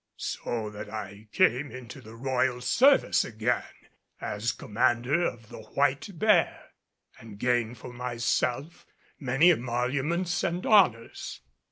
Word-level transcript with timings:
So 0.17 0.71
that 0.71 0.89
I 0.89 1.27
came 1.31 1.69
into 1.69 2.01
the 2.01 2.15
royal 2.15 2.59
service 2.61 3.23
again 3.23 3.61
as 4.19 4.51
commander 4.51 5.21
of 5.25 5.49
the 5.49 5.59
White 5.61 6.17
Bear, 6.17 6.71
and 7.19 7.37
gained 7.37 7.77
for 7.77 7.93
myself 7.93 8.87
many 9.19 9.51
emoluments 9.51 10.43
and 10.43 10.65
honors. 10.65 11.41